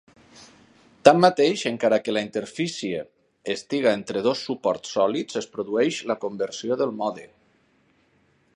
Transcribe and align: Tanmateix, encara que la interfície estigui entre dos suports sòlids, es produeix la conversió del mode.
Tanmateix, 1.09 1.65
encara 1.71 1.99
que 2.05 2.15
la 2.17 2.23
interfície 2.27 3.03
estigui 3.55 3.91
entre 3.91 4.25
dos 4.29 4.41
suports 4.47 4.97
sòlids, 4.97 5.39
es 5.43 5.49
produeix 5.59 6.01
la 6.13 6.17
conversió 6.25 6.79
del 6.81 6.97
mode. 7.03 7.27